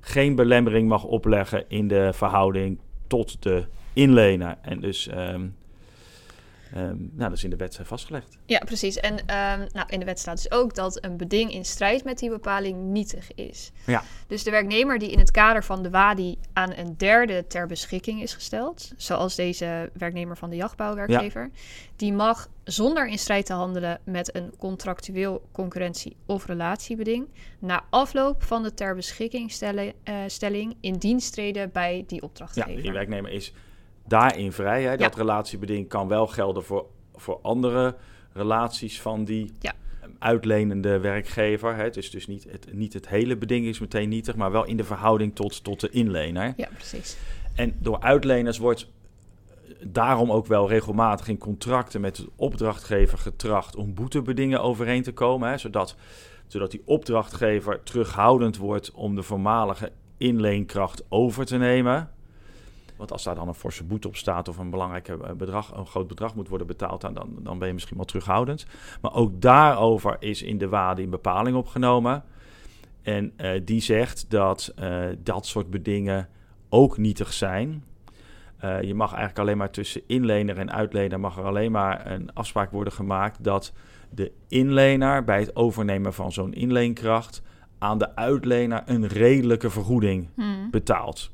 geen 0.00 0.34
belemmering 0.34 0.88
mag 0.88 1.04
opleggen 1.04 1.64
in 1.68 1.88
de 1.88 2.10
verhouding 2.12 2.78
tot 3.06 3.42
de 3.42 3.64
inlener. 3.92 4.58
En 4.62 4.80
dus 4.80 5.08
ehm, 5.08 5.46
Ehm, 6.74 6.96
nou, 6.98 7.28
dat 7.28 7.32
is 7.32 7.44
in 7.44 7.50
de 7.50 7.56
wet 7.56 7.78
eh, 7.78 7.86
vastgelegd. 7.86 8.38
Ja, 8.46 8.58
precies. 8.58 8.96
En 8.96 9.26
ehm, 9.26 9.66
nou, 9.72 9.86
in 9.88 9.98
de 9.98 10.04
wet 10.04 10.18
staat 10.18 10.36
dus 10.36 10.50
ook 10.50 10.74
dat 10.74 11.04
een 11.04 11.16
beding 11.16 11.52
in 11.52 11.64
strijd 11.64 12.04
met 12.04 12.18
die 12.18 12.28
bepaling 12.30 12.82
nietig 12.82 13.34
is. 13.34 13.70
Ja. 13.86 14.02
Dus 14.26 14.42
de 14.42 14.50
werknemer 14.50 14.98
die 14.98 15.10
in 15.10 15.18
het 15.18 15.30
kader 15.30 15.64
van 15.64 15.82
de 15.82 15.90
WADI 15.90 16.38
aan 16.52 16.72
een 16.76 16.94
derde 16.96 17.46
ter 17.46 17.66
beschikking 17.66 18.22
is 18.22 18.34
gesteld, 18.34 18.92
zoals 18.96 19.34
deze 19.34 19.90
werknemer 19.92 20.36
van 20.36 20.50
de 20.50 20.56
jachtbouwwerkgever, 20.56 21.50
die 21.96 22.12
mag 22.12 22.48
zonder 22.64 23.08
in 23.08 23.18
strijd 23.18 23.46
te 23.46 23.52
handelen 23.52 24.00
met 24.04 24.34
een 24.36 24.52
contractueel 24.58 25.48
concurrentie- 25.52 26.16
of 26.26 26.46
relatiebeding 26.46 27.28
na 27.58 27.84
afloop 27.90 28.42
van 28.42 28.62
de 28.62 28.74
ter 28.74 28.94
beschikking 28.94 29.50
stellen, 29.52 29.92
eh, 30.02 30.16
stelling 30.26 30.76
in 30.80 30.94
dienst 30.94 31.32
treden 31.32 31.70
bij 31.72 32.04
die 32.06 32.20
Ja, 32.20 32.26
opdrachtgever. 32.26 32.82
die 32.82 32.92
werknemer 32.92 33.30
is 33.30 33.52
daarin 34.06 34.52
vrij. 34.52 34.82
Hè? 34.82 34.96
Dat 34.96 35.16
relatiebeding 35.16 35.88
kan 35.88 36.08
wel 36.08 36.26
gelden 36.26 36.64
voor, 36.64 36.86
voor 37.14 37.38
andere 37.42 37.94
relaties 38.32 39.00
van 39.00 39.24
die 39.24 39.52
Ja. 39.58 39.72
uitlenende 40.18 40.98
werkgever. 40.98 41.76
Hè? 41.76 41.82
Het 41.82 41.96
is 41.96 42.10
dus 42.10 42.26
niet 42.26 42.46
het, 42.50 42.66
niet 42.72 42.92
het 42.92 43.08
hele 43.08 43.36
beding 43.36 43.66
is 43.66 43.78
meteen 43.78 44.08
nietig, 44.08 44.36
maar 44.36 44.50
wel 44.52 44.64
in 44.64 44.76
de 44.76 44.84
verhouding 44.84 45.34
tot, 45.34 45.64
tot 45.64 45.80
de 45.80 45.90
inlener. 45.90 46.52
Ja, 46.56 46.68
precies. 46.74 47.16
En 47.54 47.76
door 47.78 48.00
uitleners 48.00 48.58
wordt 48.58 48.92
daarom 49.86 50.32
ook 50.32 50.46
wel 50.46 50.68
regelmatig 50.68 51.28
in 51.28 51.38
contracten 51.38 52.00
met 52.00 52.16
de 52.16 52.28
opdrachtgever 52.36 53.18
getracht 53.18 53.76
om 53.76 53.94
boetebedingen 53.94 54.62
overeen 54.62 55.02
te 55.02 55.12
komen. 55.12 55.48
Hè? 55.48 55.58
Zodat, 55.58 55.96
zodat 56.46 56.70
die 56.70 56.82
opdrachtgever 56.84 57.82
terughoudend 57.82 58.56
wordt 58.56 58.92
om 58.92 59.14
de 59.14 59.22
voormalige 59.22 59.92
inleenkracht 60.16 61.04
over 61.08 61.44
te 61.44 61.56
nemen. 61.56 62.10
Want 63.04 63.16
als 63.16 63.24
daar 63.24 63.34
dan 63.34 63.48
een 63.48 63.60
forse 63.60 63.84
boete 63.84 64.08
op 64.08 64.16
staat 64.16 64.48
of 64.48 64.58
een 64.58 64.70
belangrijk 64.70 65.08
eh, 65.08 65.32
bedrag, 65.32 65.76
een 65.76 65.86
groot 65.86 66.06
bedrag 66.06 66.34
moet 66.34 66.48
worden 66.48 66.66
betaald, 66.66 67.00
dan, 67.00 67.28
dan, 67.38 67.58
ben 67.58 67.68
je 67.68 67.74
misschien 67.74 67.96
wel 67.96 68.06
terughoudend. 68.06 68.66
Maar 69.00 69.14
ook 69.14 69.40
daarover 69.40 70.16
is 70.18 70.42
in 70.42 70.58
de 70.58 70.68
WADE 70.68 71.02
een 71.02 71.10
bepaling 71.10 71.56
opgenomen. 71.56 72.24
En 73.02 73.32
eh, 73.36 73.60
die 73.64 73.80
zegt 73.80 74.30
dat 74.30 74.72
eh, 74.76 75.02
dat 75.18 75.46
soort 75.46 75.70
bedingen 75.70 76.28
ook 76.68 76.98
nietig 76.98 77.32
zijn. 77.32 77.84
Je 78.80 78.94
mag 78.94 79.10
eigenlijk 79.10 79.38
alleen 79.38 79.56
maar 79.56 79.70
tussen 79.70 80.02
inlener 80.06 80.58
en 80.58 80.72
uitlener 80.72 81.20
mag 81.20 81.38
er 81.38 81.44
alleen 81.44 81.72
maar 81.72 82.10
een 82.10 82.32
afspraak 82.34 82.70
worden 82.70 82.92
gemaakt 82.92 83.44
dat 83.44 83.72
de 84.10 84.32
inlener 84.48 85.24
bij 85.24 85.40
het 85.40 85.56
overnemen 85.56 86.14
van 86.14 86.32
zo'n 86.32 86.52
inleenkracht 86.52 87.42
aan 87.78 87.98
de 87.98 88.16
uitlener 88.16 88.82
een 88.86 89.06
redelijke 89.06 89.70
vergoeding 89.70 90.28
Hmm. 90.34 90.70
betaalt. 90.70 91.33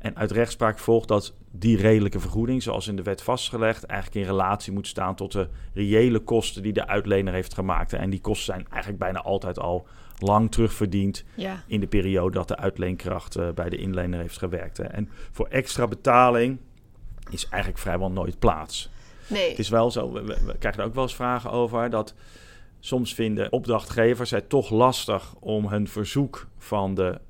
En 0.00 0.16
uit 0.16 0.30
rechtspraak 0.30 0.78
volgt 0.78 1.08
dat 1.08 1.34
die 1.50 1.76
redelijke 1.76 2.20
vergoeding, 2.20 2.62
zoals 2.62 2.88
in 2.88 2.96
de 2.96 3.02
wet 3.02 3.22
vastgelegd, 3.22 3.84
eigenlijk 3.84 4.20
in 4.26 4.30
relatie 4.32 4.72
moet 4.72 4.86
staan 4.86 5.14
tot 5.14 5.32
de 5.32 5.48
reële 5.74 6.18
kosten 6.18 6.62
die 6.62 6.72
de 6.72 6.86
uitlener 6.86 7.32
heeft 7.32 7.54
gemaakt. 7.54 7.92
En 7.92 8.10
die 8.10 8.20
kosten 8.20 8.44
zijn 8.54 8.66
eigenlijk 8.68 8.98
bijna 9.02 9.22
altijd 9.22 9.58
al 9.58 9.86
lang 10.18 10.50
terugverdiend 10.50 11.24
Ja. 11.34 11.62
in 11.66 11.80
de 11.80 11.86
periode 11.86 12.30
dat 12.36 12.48
de 12.48 12.56
uitleenkracht 12.56 13.36
eh, 13.36 13.48
bij 13.54 13.68
de 13.68 13.76
inlener 13.76 14.20
heeft 14.20 14.38
gewerkt. 14.38 14.76
Hè. 14.76 14.84
En 14.84 15.08
voor 15.30 15.46
extra 15.46 15.86
betaling 15.86 16.58
is 17.30 17.48
eigenlijk 17.48 17.80
vrijwel 17.82 18.10
nooit 18.10 18.38
plaats. 18.38 18.90
Nee. 19.26 19.48
Het 19.48 19.58
is 19.58 19.68
wel 19.68 19.90
zo, 19.90 20.12
we, 20.12 20.24
we- 20.24 20.38
we 20.46 20.58
krijgen 20.58 20.80
er 20.80 20.86
ook 20.88 20.94
wel 20.94 21.02
eens 21.02 21.14
vragen 21.14 21.50
over, 21.50 21.90
dat 21.90 22.14
soms 22.78 23.14
vinden 23.14 23.52
opdrachtgevers 23.52 24.30
het 24.30 24.48
toch 24.48 24.70
lastig 24.70 25.34
om 25.40 25.66
hun 25.68 25.88
verzoek 25.88 26.46
van, 26.58 26.94
de, 26.94 27.20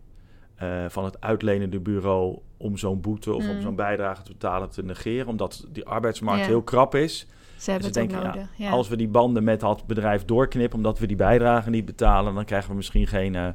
eh, 0.54 0.84
van 0.88 1.04
het 1.04 1.20
uitlenende 1.20 1.80
bureau 1.80 2.38
om 2.62 2.76
zo'n 2.76 3.00
boete 3.00 3.32
of 3.34 3.48
om 3.48 3.54
Mm. 3.54 3.60
zo'n 3.60 3.74
bijdrage 3.74 4.22
te 4.22 4.32
betalen 4.32 4.70
te 4.70 4.82
negeren, 4.82 5.26
omdat 5.28 5.66
die 5.72 5.84
arbeidsmarkt 5.86 6.40
Ja. 6.40 6.46
heel 6.46 6.62
krap 6.62 6.94
is. 6.94 7.26
Ze 7.58 7.70
hebben 7.70 7.92
ze 7.92 8.00
het 8.00 8.08
denken, 8.10 8.26
nodig. 8.26 8.48
Ja, 8.56 8.70
Als 8.70 8.88
we 8.88 8.96
die 8.96 9.08
banden 9.08 9.44
met 9.44 9.60
dat 9.60 9.86
bedrijf 9.86 10.24
doorknippen 10.24 10.76
omdat 10.76 10.98
we 10.98 11.06
die 11.06 11.16
bijdrage 11.16 11.70
niet 11.70 11.84
betalen, 11.84 12.34
dan 12.34 12.44
krijgen 12.44 12.70
we 12.70 12.76
misschien 12.76 13.06
geen, 13.06 13.34
eh, 13.34 13.48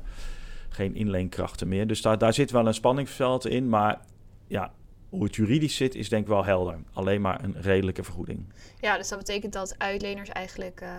geen 0.69 0.95
inleenkrachten 0.95 1.67
meer. 1.67 1.87
Dus 1.87 2.01
daar, 2.01 2.17
daar 2.17 2.33
zit 2.33 2.51
wel 2.51 2.67
een 2.67 2.73
spanningsveld 2.73 3.45
in, 3.47 3.69
maar 3.69 3.99
ja, 4.47 4.71
hoe 5.09 5.23
het 5.23 5.35
juridisch 5.35 5.75
zit 5.75 5.95
is 5.95 6.09
denk 6.09 6.21
ik 6.23 6.27
wel 6.29 6.45
helder. 6.45 6.77
Alleen 6.93 7.21
maar 7.21 7.43
een 7.43 7.55
redelijke 7.61 8.03
vergoeding. 8.03 8.53
Ja, 8.79 8.97
dus 8.97 9.09
dat 9.09 9.17
betekent 9.17 9.53
dat 9.53 9.75
uitleners 9.77 10.29
eigenlijk 10.29 10.81
ehm, 10.81 10.91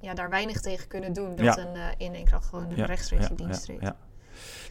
ja, 0.00 0.14
daar 0.14 0.30
weinig 0.30 0.60
tegen 0.60 0.88
kunnen 0.88 1.12
doen. 1.12 1.36
Dat 1.36 1.44
Ja. 1.44 1.58
een 1.58 1.76
uh, 1.76 1.82
inleenkracht 1.98 2.44
gewoon 2.46 2.66
Ja, 2.74 2.84
rechtstreeks 2.84 3.28
dienst 3.36 3.66
ja, 3.66 3.74
treedt. 3.74 3.92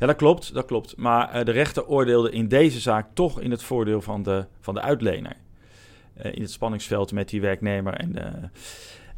Ja. 0.02 0.08
Dat 0.08 0.16
klopt, 0.16 0.54
dat 0.54 0.66
klopt. 0.66 0.98
Maar 0.98 1.30
eh, 1.30 1.46
de 1.46 1.52
rechter 1.52 1.88
oordeelde 1.88 2.32
in 2.32 2.48
deze 2.48 2.80
zaak 2.80 3.08
toch 3.14 3.40
in 3.42 3.52
het 3.52 3.64
voordeel 3.64 4.02
van 4.02 4.24
de, 4.24 4.46
van 4.60 4.74
de 4.74 4.82
uitlener. 4.82 5.36
Eh, 6.14 6.34
in 6.34 6.42
het 6.42 6.52
spanningsveld 6.52 7.12
met 7.12 7.30
die 7.30 7.42
werknemer. 7.42 7.94
En, 7.94 8.16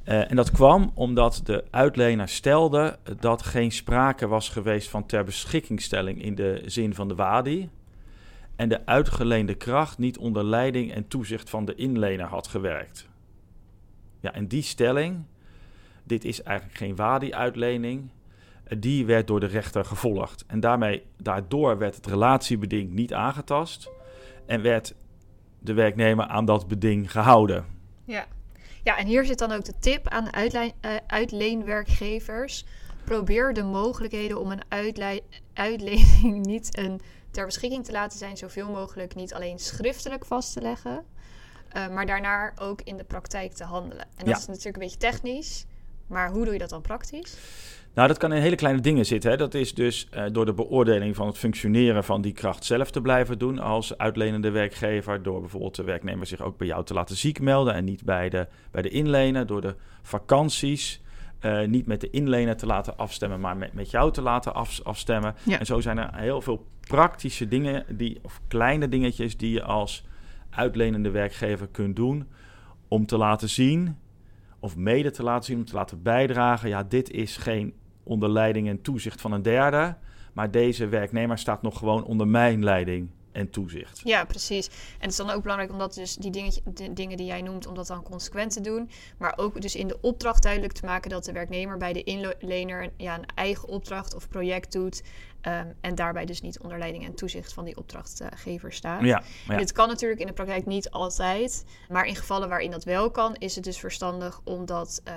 eh, 0.04 0.32
en 0.32 0.36
dat 0.36 0.52
kwam 0.52 0.92
omdat 0.94 1.42
de 1.44 1.64
uitlener 1.70 2.28
stelde 2.28 2.98
dat 3.20 3.44
geen 3.44 3.72
sprake 3.72 4.28
was 4.28 4.50
geweest 4.50 4.90
van 4.90 5.06
ter 5.06 5.24
beschikkingstelling 5.24 6.24
in 6.24 6.36
de 6.36 6.62
zin 6.66 6.94
van 6.94 7.08
de 7.08 7.16
WADI. 7.16 7.70
En 8.56 8.70
de 8.70 8.86
uitgeleende 8.86 9.56
kracht 9.56 9.98
niet 9.98 10.18
onder 10.18 10.44
leiding 10.44 10.94
en 10.94 11.08
toezicht 11.08 11.50
van 11.50 11.66
de 11.66 11.76
inlener 11.76 12.26
had 12.26 12.48
gewerkt. 12.48 13.10
Ja, 14.20 14.34
en 14.34 14.48
die 14.48 14.62
stelling, 14.62 15.24
dit 16.04 16.26
is 16.26 16.42
eigenlijk 16.42 16.78
geen 16.78 16.96
WADI-uitlening, 16.96 18.10
die 18.80 19.06
werd 19.06 19.28
door 19.28 19.40
de 19.40 19.46
rechter 19.46 19.86
gevolgd. 19.86 20.44
En 20.48 20.60
daarmee, 20.60 21.04
daardoor 21.18 21.78
werd 21.78 21.96
het 21.96 22.08
relatiebeding 22.08 22.92
niet 22.92 23.14
aangetast 23.14 23.90
en 24.46 24.62
werd 24.62 24.94
de 25.60 25.74
werknemer 25.74 26.26
aan 26.26 26.46
dat 26.46 26.68
beding 26.68 27.12
gehouden. 27.12 27.66
Ja. 28.06 28.26
ja, 28.84 28.98
en 28.98 29.06
hier 29.08 29.26
zit 29.26 29.40
dan 29.40 29.52
ook 29.52 29.66
de 29.66 29.80
tip 29.80 30.08
aan 30.08 30.30
eh, 30.30 30.70
uitleenwerkgevers. 31.08 32.66
Probeer 33.04 33.54
de 33.54 33.64
mogelijkheden 33.64 34.40
om 34.40 34.52
een 34.52 34.62
uitlei- 34.68 35.22
uitlening 35.54 36.46
niet 36.46 36.78
een 36.78 37.02
ter 37.32 37.46
beschikking 37.46 37.86
te 37.86 37.92
laten 37.92 38.18
zijn, 38.18 38.38
zoveel 38.38 38.70
mogelijk 38.70 39.16
niet 39.16 39.34
alleen 39.34 39.60
schriftelijk 39.60 40.26
vast 40.26 40.54
te 40.54 40.62
leggen, 40.62 41.06
eh, 41.70 41.90
maar 41.90 42.06
daarna 42.06 42.52
ook 42.56 42.82
in 42.82 42.98
de 42.98 43.04
praktijk 43.04 43.54
te 43.54 43.64
handelen. 43.64 44.06
En 44.06 44.26
dat 44.26 44.28
Ja. 44.28 44.38
is 44.38 44.46
natuurlijk 44.48 44.76
een 44.76 44.82
beetje 44.82 44.98
technisch, 44.98 45.66
maar 46.08 46.32
hoe 46.32 46.44
doe 46.44 46.54
je 46.54 46.60
dat 46.60 46.70
dan 46.70 46.82
praktisch? 46.82 47.38
Nou, 47.94 48.08
dat 48.08 48.18
kan 48.18 48.34
in 48.34 48.42
hele 48.42 48.56
kleine 48.56 48.82
dingen 48.82 49.06
zitten. 49.06 49.32
Hè. 49.32 49.38
Dat 49.38 49.54
is 49.54 49.74
dus 49.74 50.08
eh, 50.10 50.24
door 50.32 50.46
de 50.46 50.54
beoordeling 50.54 51.16
van 51.16 51.28
het 51.28 51.38
functioneren 51.38 52.04
van 52.04 52.22
die 52.22 52.32
kracht 52.32 52.66
zelf 52.66 52.92
te 52.92 53.02
blijven 53.02 53.40
doen 53.40 53.60
als 53.60 53.98
uitlenende 53.98 54.52
werkgever. 54.52 55.24
Door 55.24 55.40
bijvoorbeeld 55.40 55.76
de 55.76 55.84
werknemer 55.84 56.26
zich 56.26 56.42
ook 56.42 56.58
bij 56.58 56.68
jou 56.68 56.86
te 56.86 56.94
laten 56.94 57.16
ziek 57.16 57.40
melden 57.40 57.74
en 57.74 57.86
niet 57.86 58.04
bij 58.04 58.30
de, 58.30 58.48
bij 58.72 58.82
de 58.82 58.90
inlener. 58.90 59.48
Door 59.48 59.62
de 59.62 59.76
vakanties 60.02 61.02
eh, 61.40 61.66
niet 61.68 61.86
met 61.86 62.02
de 62.02 62.10
inlener 62.10 62.58
te 62.58 62.66
laten 62.66 62.98
afstemmen, 62.98 63.40
maar 63.40 63.58
met, 63.58 63.74
met 63.74 63.92
jou 63.92 64.12
te 64.12 64.22
laten 64.22 64.54
af, 64.54 64.80
afstemmen. 64.84 65.36
Ja. 65.44 65.60
En 65.60 65.66
zo 65.66 65.80
zijn 65.80 65.98
er 65.98 66.16
heel 66.16 66.42
veel 66.42 66.66
praktische 66.80 67.48
dingen, 67.48 67.86
die, 67.90 68.20
of 68.22 68.42
kleine 68.48 68.90
dingetjes 68.90 69.38
die 69.38 69.52
je 69.52 69.64
als 69.64 70.06
uitlenende 70.50 71.10
werkgever 71.10 71.68
kunt 71.68 71.96
doen 71.96 72.28
om 72.88 73.06
te 73.06 73.18
laten 73.18 73.50
zien 73.50 73.98
of 74.60 74.76
mede 74.76 75.12
te 75.12 75.24
laten 75.24 75.46
zien, 75.46 75.58
om 75.58 75.66
te 75.66 75.76
laten 75.76 76.02
bijdragen. 76.02 76.70
Ja, 76.70 76.84
dit 76.84 77.12
is 77.12 77.38
geen 77.38 77.74
onder 78.04 78.30
leiding 78.30 78.68
en 78.68 78.82
toezicht 78.82 79.22
van 79.22 79.32
een 79.32 79.42
derde, 79.42 79.96
maar 80.34 80.52
deze 80.52 80.88
werknemer 80.88 81.38
staat 81.38 81.62
nog 81.62 81.78
gewoon 81.78 82.04
onder 82.04 82.28
mijn 82.28 82.64
leiding 82.64 83.10
en 83.34 83.50
toezicht. 83.50 84.02
Ja, 84.04 84.26
precies. 84.26 84.68
En 84.68 84.74
het 85.00 85.10
is 85.10 85.16
dan 85.16 85.30
ook 85.30 85.42
belangrijk 85.42 85.72
om 85.72 85.80
dat 85.80 85.94
dus 85.94 86.16
die 86.16 86.32
dingetje, 86.32 86.62
de 86.74 86.94
dingen 86.94 87.18
die 87.18 87.26
jij 87.26 87.42
noemt, 87.42 87.68
om 87.68 87.76
dat 87.76 87.88
dan 87.88 88.04
consequent 88.04 88.52
te 88.54 88.62
doen. 88.62 88.90
Maar 89.18 89.34
ook 89.36 89.62
dus 89.62 89.76
in 89.76 89.88
de 89.88 89.98
opdracht 90.02 90.44
duidelijk 90.44 90.74
te 90.74 90.86
maken 90.86 91.10
dat 91.10 91.26
de 91.26 91.32
werknemer 91.32 91.78
bij 91.78 91.94
de 91.94 92.04
inlener 92.04 92.90
ja, 92.98 93.16
een 93.18 93.26
eigen 93.36 93.68
opdracht 93.68 94.16
of 94.16 94.28
project 94.30 94.72
doet. 94.72 95.04
ehm, 95.42 95.68
en 95.82 95.96
daarbij 95.96 96.26
dus 96.26 96.42
niet 96.42 96.60
onder 96.60 96.78
leiding 96.78 97.06
en 97.06 97.16
toezicht 97.16 97.54
van 97.54 97.66
die 97.66 97.78
opdrachtgever 97.78 98.74
staat. 98.74 99.02
Ja, 99.02 99.18
En 99.20 99.54
ja, 99.54 99.58
Dit 99.58 99.72
kan 99.72 99.88
natuurlijk 99.88 100.22
in 100.22 100.28
de 100.28 100.34
praktijk 100.34 100.66
niet 100.66 100.90
altijd. 100.90 101.66
Maar 101.90 102.06
in 102.06 102.16
gevallen 102.16 102.50
waarin 102.50 102.72
dat 102.72 102.84
wel 102.84 103.12
kan, 103.12 103.36
is 103.36 103.56
het 103.56 103.64
dus 103.64 103.80
verstandig 103.80 104.42
om 104.44 104.66
dat, 104.66 105.02
eh, 105.04 105.14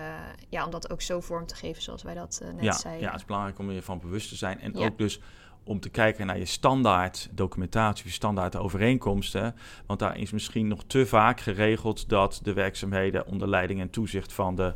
ja, 0.48 0.64
om 0.64 0.70
dat 0.70 0.90
ook 0.90 1.02
zo 1.02 1.20
vorm 1.20 1.46
te 1.46 1.54
geven 1.54 1.82
zoals 1.82 2.02
wij 2.02 2.14
dat 2.14 2.40
eh, 2.42 2.48
net 2.52 2.64
ja, 2.64 2.72
zeiden. 2.72 3.02
ja, 3.02 3.10
het 3.10 3.20
is 3.20 3.26
belangrijk 3.26 3.58
om 3.58 3.70
je 3.70 3.82
van 3.82 3.98
bewust 3.98 4.28
te 4.28 4.36
zijn. 4.36 4.60
En 4.60 4.76
ook 4.76 4.98
dus 4.98 5.20
om 5.66 5.80
te 5.80 5.88
kijken 5.88 6.26
naar 6.26 6.38
je 6.38 6.44
standaard 6.44 7.28
documentatie, 7.32 8.04
je 8.06 8.12
standaard 8.12 8.56
overeenkomsten. 8.56 9.54
Want 9.86 9.98
daar 9.98 10.18
is 10.18 10.30
misschien 10.30 10.68
nog 10.68 10.84
te 10.86 11.06
vaak 11.06 11.40
geregeld 11.40 12.08
dat 12.08 12.40
de 12.42 12.52
werkzaamheden 12.52 13.26
onder 13.26 13.48
leiding 13.48 13.80
en 13.80 13.90
toezicht 13.90 14.32
van 14.32 14.54
de 14.54 14.74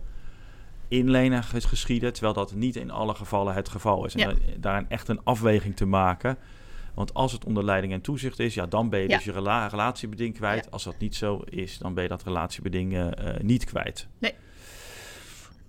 inlener 0.89 1.43
ges- 1.43 1.65
geschieden, 1.65 2.13
terwijl 2.13 2.35
dat 2.35 2.55
niet 2.55 2.77
in 2.77 2.91
alle 2.91 3.15
gevallen 3.15 3.55
het 3.55 3.69
geval 3.69 4.05
is. 4.05 4.15
En 4.15 4.29
Ja. 4.29 4.35
daarin 4.59 4.87
echt 4.89 5.09
een 5.09 5.21
afweging 5.25 5.77
te 5.77 5.87
maken. 5.87 6.37
Want 6.95 7.15
als 7.15 7.33
het 7.33 7.45
onder 7.45 7.65
leiding 7.65 7.93
en 7.93 8.01
toezicht 8.01 8.39
is, 8.39 8.55
ja, 8.55 8.67
dan 8.67 8.89
ben 8.89 9.01
je 9.01 9.09
Ja. 9.09 9.17
dus 9.17 9.25
je 9.25 9.33
rela- 9.33 9.67
relatiebeding 9.67 10.35
kwijt. 10.35 10.65
Ja. 10.65 10.71
Als 10.71 10.85
dat 10.85 10.99
niet 10.99 11.17
zo 11.17 11.43
is, 11.49 11.79
dan 11.79 11.95
ben 11.95 12.03
je 12.03 12.09
dat 12.09 12.23
relatiebeding 12.23 12.93
eh, 12.95 13.07
eh, 13.35 13.41
niet 13.43 13.65
kwijt. 13.65 14.09
Nee. 14.19 14.35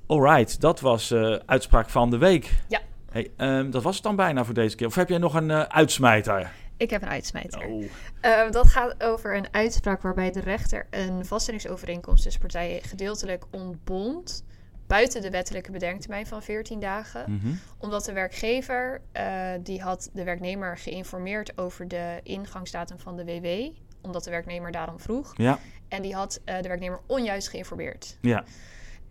Alright, 0.07 0.61
dat 0.61 0.79
was 0.79 1.11
eh 1.11 1.35
uitspraak 1.45 1.89
van 1.89 2.09
de 2.09 2.17
week. 2.17 2.61
Ja. 2.69 2.79
Hey, 3.11 3.31
ehm, 3.37 3.69
dat 3.69 3.83
was 3.83 3.95
het 3.95 4.03
dan 4.03 4.15
bijna 4.15 4.43
voor 4.43 4.53
deze 4.53 4.75
keer. 4.75 4.87
Of 4.87 4.95
heb 4.95 5.09
jij 5.09 5.17
nog 5.17 5.33
een 5.33 5.51
eh, 5.51 5.61
uitsmijter? 5.61 6.51
Ik 6.77 6.89
heb 6.89 7.01
een 7.01 7.09
uitsmijter. 7.09 7.65
Oh. 7.65 7.83
Ehm, 8.21 8.51
dat 8.51 8.67
gaat 8.67 9.03
over 9.03 9.35
een 9.35 9.47
uitspraak 9.51 10.01
waarbij 10.01 10.31
de 10.31 10.39
rechter 10.39 10.87
een 10.89 11.25
vaststellingsovereenkomst 11.25 12.23
tussen 12.23 12.41
partijen 12.41 12.83
gedeeltelijk 12.83 13.43
ontbond 13.49 14.43
buiten 14.87 15.21
de 15.21 15.29
wettelijke 15.29 15.71
bedenktermijn 15.71 16.27
van 16.27 16.43
14 16.43 16.79
dagen. 16.79 17.31
Mhm. 17.31 17.53
Omdat 17.77 18.05
de 18.05 18.13
werkgever, 18.13 19.01
eh, 19.11 19.51
die 19.63 19.81
had 19.81 20.09
de 20.13 20.23
werknemer 20.23 20.77
geïnformeerd 20.77 21.57
over 21.57 21.87
de 21.87 22.19
ingangsdatum 22.23 22.99
van 22.99 23.15
de 23.17 23.25
WW. 23.25 23.75
Omdat 24.01 24.23
de 24.23 24.29
werknemer 24.29 24.71
daarom 24.71 24.99
vroeg. 24.99 25.33
Ja, 25.37 25.59
En 25.87 26.01
die 26.01 26.15
had 26.15 26.39
eh, 26.45 26.61
de 26.61 26.67
werknemer 26.67 26.99
onjuist 27.07 27.49
geïnformeerd. 27.49 28.17
ja, 28.21 28.43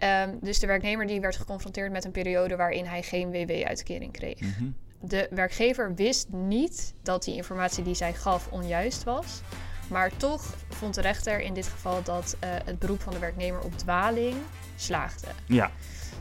Ehm, 0.00 0.34
dus 0.40 0.58
de 0.58 0.66
werknemer 0.66 1.06
die 1.06 1.20
werd 1.20 1.36
geconfronteerd 1.36 1.92
met 1.92 2.04
een 2.04 2.10
periode 2.10 2.56
waarin 2.56 2.84
hij 2.84 3.02
geen 3.02 3.30
WW-uitkering 3.30 4.12
kreeg. 4.12 4.40
mhm. 4.40 4.64
De 5.02 5.28
werkgever 5.30 5.94
wist 5.94 6.28
niet 6.28 6.94
dat 7.02 7.24
die 7.24 7.34
informatie 7.36 7.84
die 7.84 7.94
zij 7.94 8.12
gaf 8.12 8.48
onjuist 8.50 9.04
was. 9.04 9.40
Maar 9.88 10.16
toch 10.16 10.54
vond 10.68 10.94
de 10.94 11.00
rechter 11.00 11.40
in 11.40 11.54
dit 11.54 11.66
geval 11.66 12.02
dat 12.02 12.36
eh, 12.38 12.50
het 12.64 12.78
beroep 12.78 13.00
van 13.00 13.12
de 13.12 13.18
werknemer 13.18 13.60
op 13.60 13.78
dwaling 13.78 14.36
slaagde. 14.76 15.26
ja. 15.46 15.70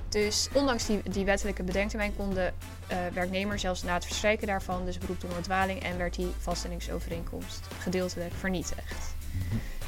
Dus 0.09 0.49
ondanks 0.53 0.85
die, 0.85 1.01
die 1.09 1.25
wettelijke 1.25 1.63
bedenktermijn 1.63 2.15
kon 2.15 2.33
de 2.33 2.51
eh, 2.87 2.97
werknemer 3.13 3.59
zelfs 3.59 3.83
na 3.83 3.93
het 3.93 4.05
verstrijken 4.05 4.47
daarvan 4.47 4.85
dus 4.85 4.97
beroep 4.97 5.21
doen 5.21 5.31
op 5.37 5.43
dwaling 5.43 5.83
en 5.83 5.97
werd 5.97 6.15
die 6.15 6.31
vaststellingsovereenkomst 6.37 7.67
gedeeltelijk 7.79 8.33
vernietigd. 8.33 9.15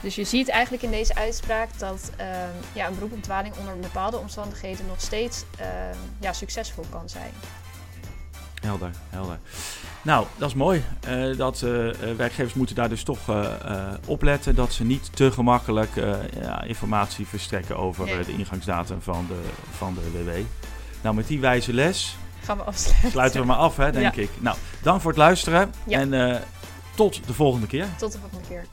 Dus 0.02 0.16
je 0.16 0.24
ziet 0.24 0.50
eigenlijk 0.50 0.84
in 0.84 0.92
deze 0.92 1.16
uitspraak 1.16 1.70
dat 1.78 2.12
ehm, 2.18 2.30
ja, 2.74 2.88
een 2.88 2.94
beroep 2.96 3.12
op 3.12 3.24
dwaling 3.24 3.56
onder 3.56 3.78
bepaalde 3.80 4.18
omstandigheden 4.18 4.86
nog 4.88 5.02
steeds 5.02 5.44
ehm, 5.58 5.98
ja, 6.20 6.34
succesvol 6.34 6.86
kan 6.90 7.10
zijn. 7.10 7.32
Helder, 8.62 8.92
helder. 9.10 9.40
Nou, 10.02 10.26
dat 10.38 10.48
is 10.50 10.56
mooi. 10.56 10.84
Eh, 11.00 11.38
dat 11.38 11.62
eh, 11.62 11.90
eh, 11.90 12.16
werkgevers 12.18 12.54
moeten 12.54 12.76
daar 12.76 12.90
dus 12.90 13.04
toch 13.04 13.20
op 14.06 14.22
letten 14.22 14.56
dat 14.56 14.74
ze 14.74 14.84
niet 14.84 15.16
te 15.16 15.32
gemakkelijk 15.32 15.96
ja, 16.42 16.64
informatie 16.64 17.28
verstrekken 17.28 17.78
over 17.78 18.06
Nee. 18.06 18.24
de 18.26 18.32
ingangsdatum 18.32 19.02
van 19.02 19.26
de, 19.28 19.40
van 19.72 19.94
de 19.94 20.24
WW. 20.24 20.30
Nou, 21.02 21.16
met 21.16 21.28
die 21.28 21.40
wijze 21.40 21.74
les 21.74 22.18
Gaan 22.44 22.58
we 22.58 22.64
afsluiten. 22.64 23.12
sluiten 23.12 23.40
we 23.40 23.46
maar 23.46 23.56
af, 23.58 23.78
hè, 23.78 23.92
denk 23.92 24.16
Ja. 24.16 24.22
ik. 24.22 24.30
Nou, 24.40 24.58
dank 24.82 25.02
voor 25.02 25.12
het 25.12 25.20
luisteren 25.20 25.74
Ja. 25.84 26.00
en 26.00 26.42
tot 26.96 27.28
de 27.28 27.34
volgende 27.34 27.68
keer. 27.68 27.88
Tot 27.98 28.12
de 28.12 28.20
volgende 28.20 28.48
keer. 28.48 28.66